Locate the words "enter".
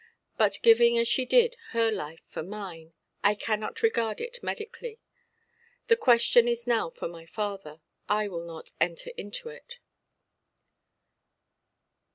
8.79-9.11